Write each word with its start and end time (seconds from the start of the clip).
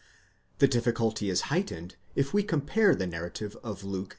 The 0.57 0.67
difficulty 0.67 1.29
is 1.29 1.41
heightened 1.53 1.95
if 2.15 2.33
we 2.33 2.41
compare 2.41 2.95
the 2.95 3.05
narrative 3.05 3.55
of 3.63 3.83
Luke 3.83 4.07
(xi. 4.09 4.09